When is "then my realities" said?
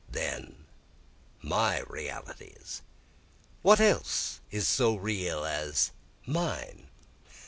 0.09-2.81